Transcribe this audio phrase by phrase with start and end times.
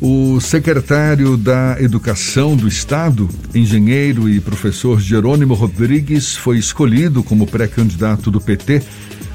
[0.00, 8.30] O secretário da Educação do Estado, engenheiro e professor Jerônimo Rodrigues, foi escolhido como pré-candidato
[8.30, 8.82] do PT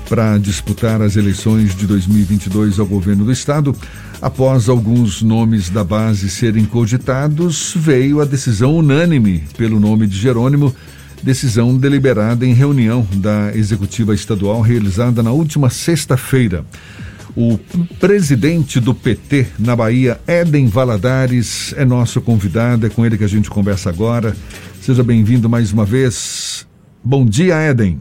[0.08, 3.76] para disputar as eleições de 2022 ao governo do Estado.
[4.22, 10.76] Após alguns nomes da base serem cogitados, veio a decisão unânime pelo nome de Jerônimo,
[11.23, 16.66] decisão deliberada em reunião da Executiva Estadual realizada na última sexta-feira.
[17.42, 17.58] O
[18.02, 23.30] presidente do PT na Bahia, Éden Valadares, é nosso convidado, é com ele que a
[23.30, 24.36] gente conversa agora.
[24.82, 26.68] Seja bem-vindo mais uma vez.
[27.02, 27.97] Bom dia, Éden.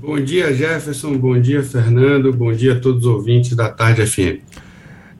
[0.00, 1.18] Bom dia, Jefferson.
[1.18, 2.32] Bom dia, Fernando.
[2.32, 4.40] Bom dia a todos os ouvintes da Tarde FM.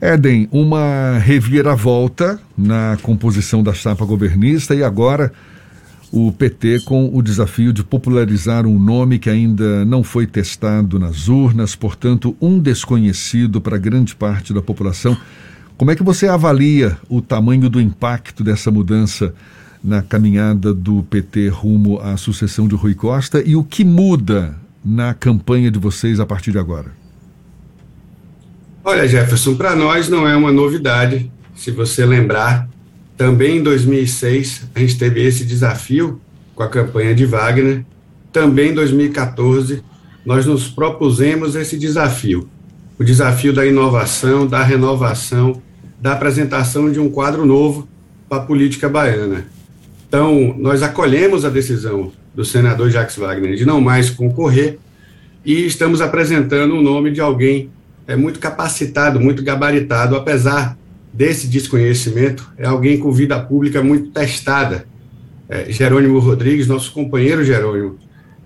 [0.01, 5.35] Éden, uma reviravolta na composição da chapa governista e agora
[6.11, 11.29] o PT com o desafio de popularizar um nome que ainda não foi testado nas
[11.29, 15.17] urnas, portanto, um desconhecido para grande parte da população.
[15.77, 19.35] Como é que você avalia o tamanho do impacto dessa mudança
[19.83, 25.15] na caminhada do PT rumo à sucessão de Rui Costa e o que muda na
[25.15, 26.91] campanha de vocês a partir de agora?
[28.83, 31.31] Olha, Jefferson, para nós não é uma novidade.
[31.55, 32.69] Se você lembrar,
[33.19, 36.19] também em 2006, a gente teve esse desafio
[36.55, 37.85] com a campanha de Wagner.
[38.33, 39.83] Também em 2014,
[40.25, 42.49] nós nos propusemos esse desafio
[42.99, 45.63] o desafio da inovação, da renovação,
[46.01, 47.89] da apresentação de um quadro novo
[48.29, 49.47] para a política baiana.
[50.09, 54.79] Então, nós acolhemos a decisão do senador Jacques Wagner de não mais concorrer
[55.45, 57.71] e estamos apresentando o nome de alguém
[58.07, 60.77] é, muito capacitado, muito gabaritado, apesar
[61.13, 64.87] desse desconhecimento é alguém com vida pública muito testada.
[65.49, 67.99] É, Jerônimo Rodrigues, nosso companheiro Jerônimo,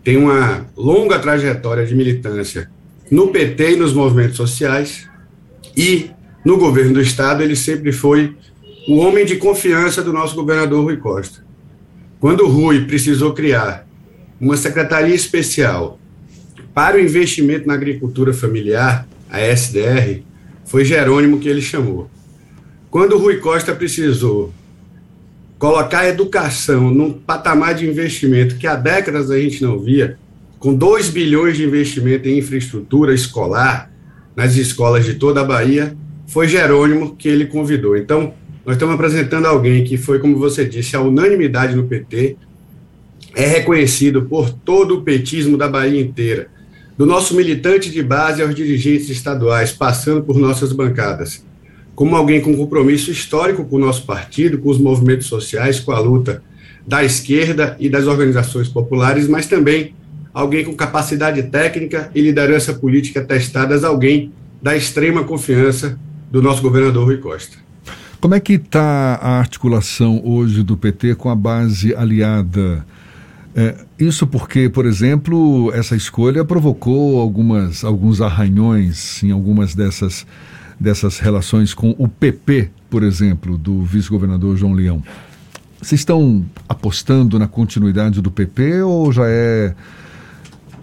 [0.05, 2.71] tem uma longa trajetória de militância
[3.11, 5.07] no PT e nos movimentos sociais,
[5.77, 6.11] e
[6.45, 8.35] no governo do Estado ele sempre foi
[8.89, 11.45] o homem de confiança do nosso governador Rui Costa.
[12.19, 13.87] Quando Rui precisou criar
[14.41, 15.99] uma secretaria especial
[16.75, 20.23] para o investimento na agricultura familiar, a SDR,
[20.65, 22.11] foi Jerônimo que ele chamou.
[22.93, 24.53] Quando o Rui Costa precisou
[25.59, 30.19] colocar a educação num patamar de investimento que há décadas a gente não via,
[30.59, 33.91] com 2 bilhões de investimento em infraestrutura escolar
[34.37, 37.97] nas escolas de toda a Bahia, foi Jerônimo que ele convidou.
[37.97, 42.37] Então, nós estamos apresentando alguém que foi, como você disse, a unanimidade no PT,
[43.35, 46.49] é reconhecido por todo o petismo da Bahia inteira,
[46.99, 51.43] do nosso militante de base aos dirigentes estaduais, passando por nossas bancadas
[51.95, 55.99] como alguém com compromisso histórico com o nosso partido, com os movimentos sociais, com a
[55.99, 56.43] luta
[56.87, 59.95] da esquerda e das organizações populares, mas também
[60.33, 65.99] alguém com capacidade técnica e liderança política testadas, alguém da extrema confiança
[66.31, 67.59] do nosso governador Rui Costa.
[68.21, 72.87] Como é que está a articulação hoje do PT com a base aliada?
[73.55, 80.25] É, isso porque, por exemplo, essa escolha provocou algumas, alguns arranhões em algumas dessas
[80.83, 85.03] dessas relações com o PP, por exemplo, do vice-governador João Leão.
[85.81, 89.75] Vocês estão apostando na continuidade do PP ou já é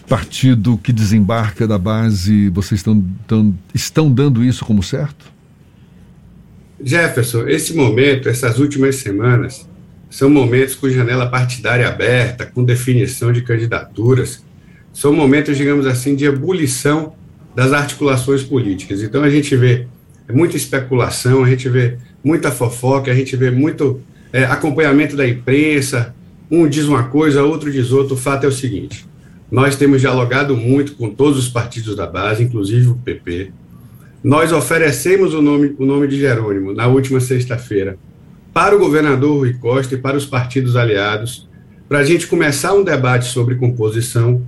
[0.08, 2.50] partido que desembarca da base?
[2.50, 5.32] Vocês estão, estão, estão dando isso como certo?
[6.82, 9.68] Jefferson, esse momento, essas últimas semanas,
[10.10, 14.44] são momentos com janela partidária aberta, com definição de candidaturas.
[14.94, 17.14] São momentos, digamos assim, de ebulição
[17.60, 19.04] das articulações políticas.
[19.04, 19.86] Então a gente vê
[20.32, 24.00] muita especulação, a gente vê muita fofoca, a gente vê muito
[24.32, 26.16] é, acompanhamento da imprensa,
[26.50, 28.14] um diz uma coisa, outro diz outra.
[28.14, 29.06] O fato é o seguinte:
[29.52, 33.52] nós temos dialogado muito com todos os partidos da base, inclusive o PP.
[34.24, 37.98] Nós oferecemos o nome, o nome de Jerônimo na última sexta-feira
[38.54, 41.46] para o governador Rui Costa e para os partidos aliados,
[41.90, 44.42] para a gente começar um debate sobre composição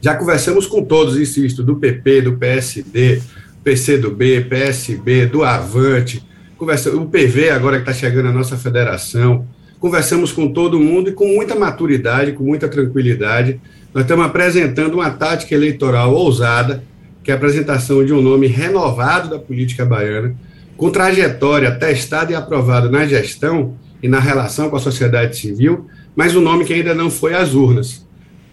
[0.00, 3.20] já conversamos com todos, insisto, do PP, do PSD,
[3.64, 6.24] PCdoB, PSB, do Avante,
[6.56, 9.46] conversamos, o PV agora que está chegando à nossa federação,
[9.80, 13.60] conversamos com todo mundo e com muita maturidade, com muita tranquilidade.
[13.92, 16.84] Nós estamos apresentando uma tática eleitoral ousada,
[17.24, 20.34] que é a apresentação de um nome renovado da política baiana,
[20.76, 26.36] com trajetória testada e aprovada na gestão e na relação com a sociedade civil, mas
[26.36, 28.06] um nome que ainda não foi às urnas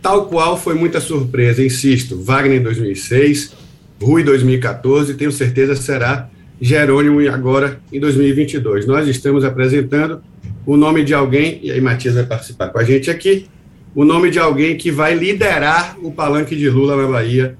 [0.05, 3.53] tal qual foi muita surpresa, insisto, Wagner em 2006,
[3.99, 6.29] Rui em 2014, tenho certeza será
[6.61, 8.85] Jerônimo agora em 2022.
[8.85, 10.21] Nós estamos apresentando
[10.63, 13.47] o nome de alguém, e aí Matias vai participar com a gente aqui,
[13.95, 17.57] o nome de alguém que vai liderar o palanque de Lula na Bahia,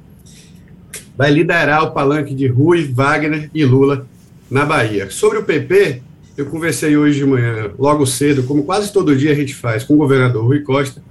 [1.17, 4.05] vai liderar o palanque de Rui, Wagner e Lula
[4.51, 5.09] na Bahia.
[5.09, 5.99] Sobre o PP,
[6.37, 9.95] eu conversei hoje de manhã, logo cedo, como quase todo dia a gente faz, com
[9.95, 11.01] o governador Rui Costa.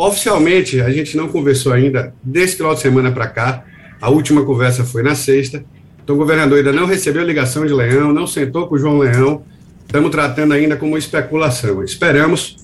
[0.00, 3.64] Oficialmente, a gente não conversou ainda desse final de semana para cá.
[4.00, 5.64] A última conversa foi na sexta.
[6.00, 9.42] Então, o governador ainda não recebeu ligação de Leão, não sentou com o João Leão.
[9.84, 11.82] Estamos tratando ainda como especulação.
[11.82, 12.58] Esperamos,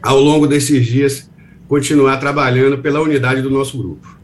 [0.00, 1.28] ao longo desses dias,
[1.66, 4.16] continuar trabalhando pela unidade do nosso grupo.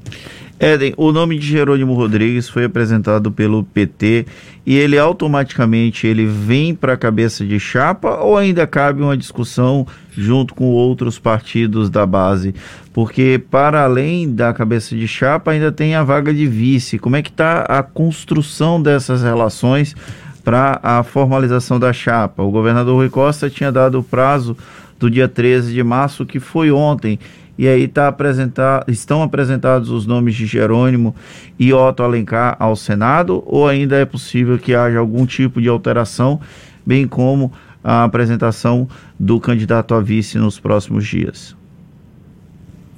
[0.62, 4.26] Éden, o nome de Jerônimo Rodrigues foi apresentado pelo PT
[4.64, 9.84] e ele automaticamente ele vem para a cabeça de chapa ou ainda cabe uma discussão
[10.16, 12.54] junto com outros partidos da base?
[12.92, 16.96] Porque para além da cabeça de chapa ainda tem a vaga de vice.
[16.96, 19.96] Como é que está a construção dessas relações
[20.44, 22.40] para a formalização da chapa?
[22.40, 24.56] O governador Rui Costa tinha dado o prazo
[24.96, 27.18] do dia 13 de março, que foi ontem
[27.56, 31.14] e aí tá apresentar, estão apresentados os nomes de Jerônimo
[31.58, 36.40] e Otto Alencar ao Senado, ou ainda é possível que haja algum tipo de alteração,
[36.84, 37.52] bem como
[37.84, 38.88] a apresentação
[39.18, 41.54] do candidato a vice nos próximos dias?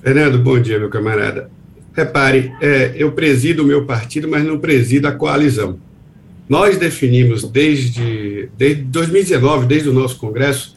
[0.02, 1.50] Fernando, bom dia, meu camarada.
[1.92, 5.78] Repare, é, eu presido o meu partido, mas não presido a coalizão.
[6.48, 10.76] Nós definimos desde, desde 2019, desde o nosso Congresso,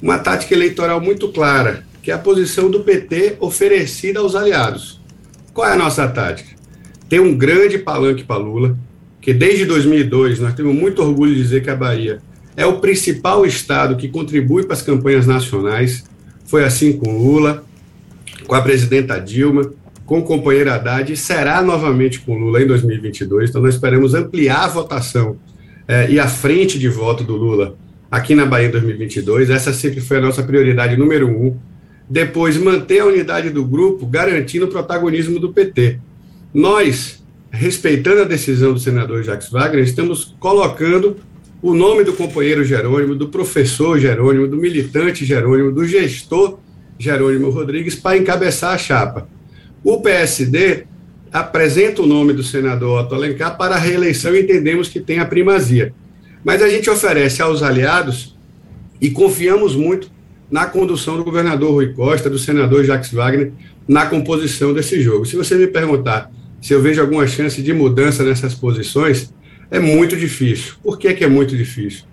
[0.00, 5.00] uma tática eleitoral muito clara que é a posição do PT oferecida aos aliados.
[5.54, 6.50] Qual é a nossa tática?
[7.08, 8.76] Tem um grande palanque para Lula,
[9.20, 12.18] que desde 2002 nós temos muito orgulho de dizer que a Bahia
[12.56, 16.04] é o principal estado que contribui para as campanhas nacionais.
[16.44, 17.64] Foi assim com Lula,
[18.46, 19.72] com a presidenta Dilma,
[20.04, 23.50] com o companheiro Haddad e será novamente com Lula em 2022.
[23.50, 25.36] Então nós esperamos ampliar a votação
[25.86, 27.76] eh, e a frente de voto do Lula
[28.10, 29.50] aqui na Bahia em 2022.
[29.50, 31.56] Essa sempre foi a nossa prioridade número um
[32.12, 35.98] depois manter a unidade do grupo, garantindo o protagonismo do PT.
[36.52, 41.16] Nós, respeitando a decisão do senador Jacques Wagner, estamos colocando
[41.62, 46.58] o nome do companheiro Jerônimo, do professor Jerônimo, do militante Jerônimo, do gestor
[46.98, 49.26] Jerônimo Rodrigues para encabeçar a chapa.
[49.82, 50.84] O PSD
[51.32, 55.24] apresenta o nome do senador Otto Alencar para a reeleição e entendemos que tem a
[55.24, 55.94] primazia.
[56.44, 58.36] Mas a gente oferece aos aliados
[59.00, 60.12] e confiamos muito
[60.52, 63.52] na condução do governador Rui Costa, do senador Jacques Wagner,
[63.88, 65.24] na composição desse jogo.
[65.24, 69.32] Se você me perguntar se eu vejo alguma chance de mudança nessas posições,
[69.70, 70.74] é muito difícil.
[70.82, 72.04] Por que, que é muito difícil?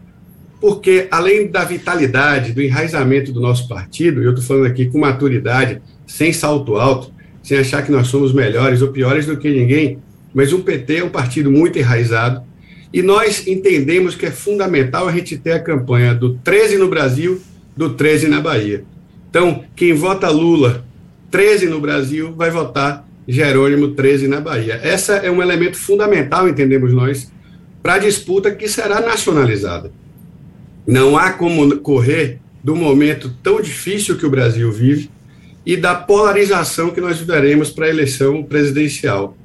[0.62, 5.00] Porque, além da vitalidade, do enraizamento do nosso partido, e eu estou falando aqui com
[5.00, 7.14] maturidade, sem salto alto,
[7.44, 10.00] sem achar que nós somos melhores ou piores do que ninguém,
[10.34, 12.42] mas o PT é um partido muito enraizado,
[12.94, 17.40] e nós entendemos que é fundamental a gente ter a campanha do 13 no Brasil
[17.80, 18.84] do 13 na Bahia.
[19.30, 20.84] Então, quem vota Lula
[21.32, 24.82] 13 no Brasil vai votar Jerônimo 13 na Bahia.
[24.84, 27.32] Essa é um elemento fundamental, entendemos nós,
[27.82, 29.94] para a disputa que será nacionalizada.
[30.86, 35.10] Não há como correr do momento tão difícil que o Brasil vive
[35.66, 39.38] e da polarização que nós viveremos para a eleição presidencial.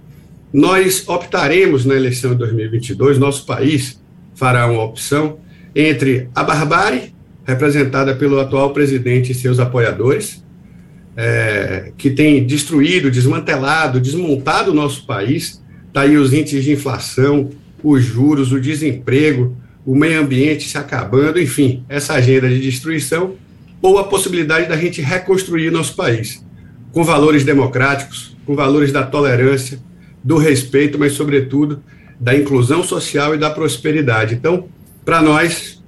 [0.53, 4.01] Nós optaremos na eleição de 2022, nosso país
[4.35, 5.39] fará uma opção
[5.73, 7.14] entre a barbárie
[7.45, 10.43] representada pelo atual presidente e seus apoiadores,
[11.17, 15.63] é, que tem destruído, desmantelado, desmontado o nosso país.
[15.89, 17.51] Está aí os índices de inflação,
[17.83, 19.57] os juros, o desemprego,
[19.87, 23.35] o meio ambiente se acabando, enfim, essa agenda de destruição,
[23.83, 26.45] ou a possibilidade da gente reconstruir nosso país,
[26.91, 29.79] com valores democráticos, com valores da tolerância,
[30.23, 31.83] do respeito, mas, sobretudo,
[32.19, 34.35] da inclusão social e da prosperidade.
[34.35, 34.69] Então,
[35.05, 35.84] para nós,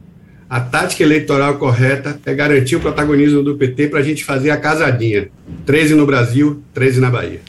[0.49, 4.57] a tática eleitoral correta é garantir o protagonismo do PT para a gente fazer a
[4.57, 5.29] casadinha.
[5.65, 7.41] 13 no Brasil, 13 na Bahia.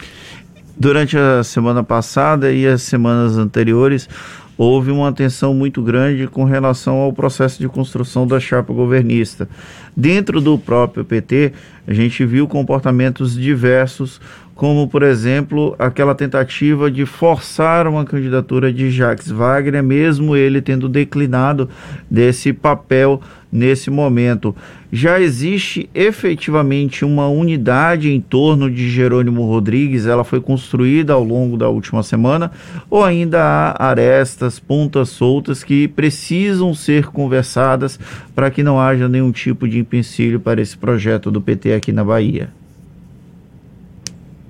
[0.76, 4.10] Durante a semana passada e as semanas anteriores,
[4.58, 9.48] houve uma atenção muito grande com relação ao processo de construção da chapa governista.
[9.96, 11.54] Dentro do próprio PT,
[11.88, 14.20] a gente viu comportamentos diversos,
[14.58, 20.90] como, por exemplo, aquela tentativa de forçar uma candidatura de Jacques Wagner, mesmo ele tendo
[20.90, 21.70] declinado
[22.10, 23.22] desse papel
[23.52, 24.56] nesse momento.
[24.92, 30.08] Já existe efetivamente uma unidade em torno de Jerônimo Rodrigues?
[30.08, 32.52] Ela foi construída ao longo da última semana?
[32.90, 38.00] Ou ainda há arestas, pontas soltas que precisam ser conversadas
[38.34, 42.04] para que não haja nenhum tipo de empecilho para esse projeto do PT aqui na
[42.04, 42.50] Bahia?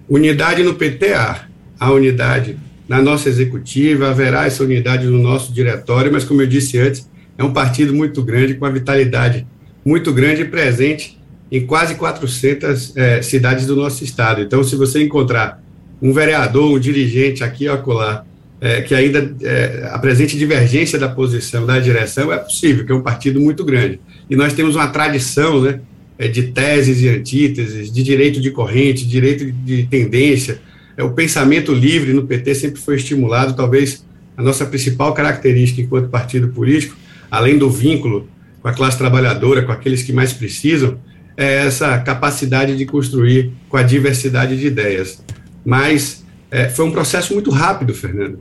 [0.09, 1.47] Unidade no PTA,
[1.79, 6.79] a unidade na nossa executiva, haverá essa unidade no nosso diretório, mas como eu disse
[6.79, 9.45] antes, é um partido muito grande, com uma vitalidade
[9.85, 11.17] muito grande e presente
[11.51, 14.41] em quase 400 é, cidades do nosso estado.
[14.41, 15.61] Então, se você encontrar
[16.01, 18.25] um vereador, um dirigente aqui ou acolá,
[18.59, 23.01] é, que ainda é, apresente divergência da posição da direção, é possível, que é um
[23.01, 23.99] partido muito grande.
[24.29, 25.79] E nós temos uma tradição né,
[26.25, 30.59] de teses e antíteses, de direito de corrente, direito de tendência.
[30.95, 34.05] É, o pensamento livre no PT sempre foi estimulado, talvez
[34.35, 36.95] a nossa principal característica enquanto partido político,
[37.29, 38.27] além do vínculo
[38.61, 40.97] com a classe trabalhadora, com aqueles que mais precisam,
[41.35, 45.21] é essa capacidade de construir com a diversidade de ideias.
[45.63, 48.39] Mas é, foi um processo muito rápido, Fernando.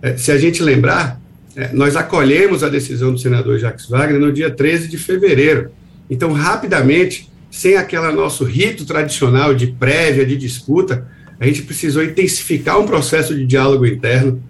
[0.00, 1.20] É, se a gente lembrar,
[1.56, 5.70] é, nós acolhemos a decisão do senador Jacques Wagner no dia 13 de fevereiro.
[6.08, 11.08] Então, rapidamente, sem aquele nosso rito tradicional de prévia, de disputa,
[11.38, 14.42] a gente precisou intensificar um processo de diálogo interno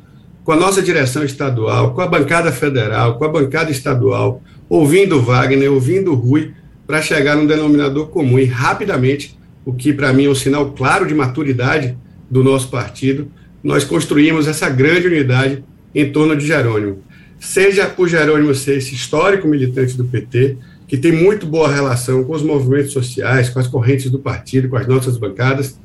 [0.45, 5.73] com a nossa direção estadual, com a bancada federal, com a bancada estadual, ouvindo Wagner,
[5.73, 6.53] ouvindo Rui,
[6.87, 11.05] para chegar num denominador comum e rapidamente, o que para mim é um sinal claro
[11.05, 11.99] de maturidade
[12.31, 13.29] do nosso partido,
[13.63, 17.03] nós construímos essa grande unidade em torno de Jerônimo.
[17.41, 22.33] Seja por Jerônimo ser esse histórico militante do PT, que tem muito boa relação com
[22.33, 25.78] os movimentos sociais, com as correntes do partido, com as nossas bancadas,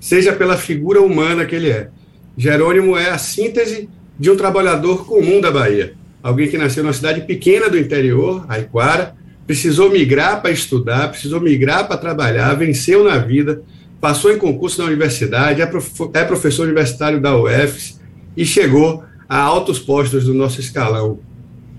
[0.00, 1.88] seja pela figura humana que ele é.
[2.36, 3.88] Jerônimo é a síntese
[4.18, 9.14] de um trabalhador comum da Bahia, alguém que nasceu numa cidade pequena do interior, Aiquara,
[9.46, 13.62] precisou migrar para estudar, precisou migrar para trabalhar, venceu na vida,
[14.00, 15.70] passou em concurso na universidade, é,
[16.14, 18.00] é professor universitário da UFS
[18.36, 21.20] e chegou a altos postos do nosso escalão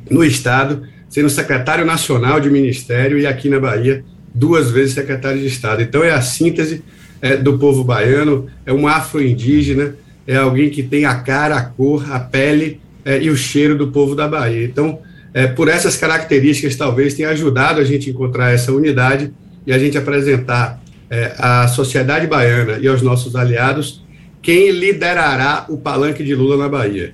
[0.10, 5.48] no Estado, sendo secretário nacional de ministério e aqui na Bahia, duas vezes secretário de
[5.48, 5.82] Estado.
[5.82, 6.84] Então, é a síntese
[7.22, 9.96] é, do povo baiano, é um afro-indígena,
[10.28, 13.88] é alguém que tem a cara, a cor, a pele é, e o cheiro do
[13.88, 14.64] povo da Bahia.
[14.64, 15.00] Então,
[15.34, 19.32] é, por essas características, talvez tenha ajudado a gente encontrar essa unidade
[19.66, 24.04] e a gente apresentar é, à sociedade baiana e aos nossos aliados
[24.42, 27.14] quem liderará o palanque de Lula na Bahia.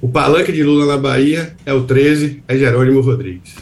[0.00, 3.56] O palanque de Lula na Bahia é o 13, é Jerônimo Rodrigues.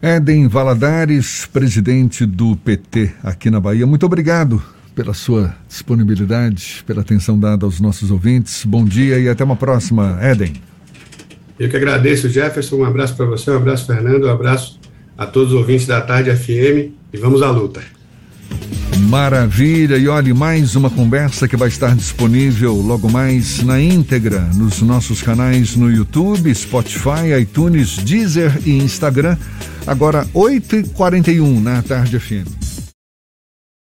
[0.00, 4.62] Éden Valadares, presidente do PT aqui na Bahia, muito obrigado
[4.94, 8.64] pela sua disponibilidade, pela atenção dada aos nossos ouvintes.
[8.64, 10.52] Bom dia e até uma próxima, Éden.
[11.58, 12.76] Eu que agradeço, Jefferson.
[12.76, 14.78] Um abraço para você, um abraço, Fernando, um abraço
[15.18, 17.82] a todos os ouvintes da Tarde FM e vamos à luta.
[19.08, 19.96] Maravilha!
[19.96, 25.22] E olhe, mais uma conversa que vai estar disponível logo mais na íntegra nos nossos
[25.22, 29.36] canais no YouTube, Spotify, iTunes, Deezer e Instagram.
[29.86, 32.63] Agora, 8h41 na Tarde FM.